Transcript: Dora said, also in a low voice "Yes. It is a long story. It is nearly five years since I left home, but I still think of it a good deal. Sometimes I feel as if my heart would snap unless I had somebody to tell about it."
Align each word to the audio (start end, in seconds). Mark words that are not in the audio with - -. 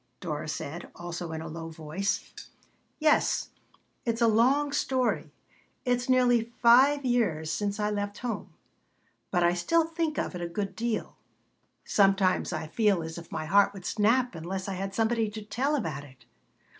Dora 0.19 0.47
said, 0.49 0.89
also 0.95 1.31
in 1.31 1.41
a 1.43 1.47
low 1.47 1.69
voice 1.69 2.33
"Yes. 2.97 3.49
It 4.03 4.15
is 4.15 4.21
a 4.21 4.27
long 4.27 4.71
story. 4.71 5.31
It 5.85 5.97
is 5.97 6.09
nearly 6.09 6.51
five 6.59 7.05
years 7.05 7.51
since 7.51 7.79
I 7.79 7.91
left 7.91 8.17
home, 8.17 8.51
but 9.29 9.43
I 9.43 9.53
still 9.53 9.85
think 9.85 10.17
of 10.17 10.33
it 10.33 10.41
a 10.41 10.47
good 10.47 10.75
deal. 10.75 11.17
Sometimes 11.85 12.51
I 12.51 12.65
feel 12.65 13.03
as 13.03 13.19
if 13.19 13.31
my 13.31 13.45
heart 13.45 13.73
would 13.75 13.85
snap 13.85 14.33
unless 14.33 14.67
I 14.67 14.73
had 14.73 14.95
somebody 14.95 15.29
to 15.29 15.43
tell 15.43 15.75
about 15.75 16.03
it." 16.03 16.25